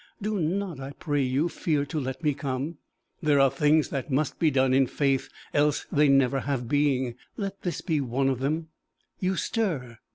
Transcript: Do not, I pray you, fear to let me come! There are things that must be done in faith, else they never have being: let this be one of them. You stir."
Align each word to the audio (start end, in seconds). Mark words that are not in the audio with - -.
Do 0.19 0.39
not, 0.41 0.79
I 0.79 0.93
pray 0.93 1.21
you, 1.21 1.47
fear 1.47 1.85
to 1.85 1.99
let 1.99 2.23
me 2.23 2.33
come! 2.33 2.79
There 3.21 3.39
are 3.39 3.51
things 3.51 3.89
that 3.89 4.09
must 4.09 4.39
be 4.39 4.49
done 4.49 4.73
in 4.73 4.87
faith, 4.87 5.29
else 5.53 5.85
they 5.91 6.07
never 6.07 6.39
have 6.39 6.67
being: 6.67 7.13
let 7.37 7.61
this 7.61 7.81
be 7.81 8.01
one 8.01 8.27
of 8.27 8.39
them. 8.39 8.69
You 9.19 9.35
stir." 9.35 9.99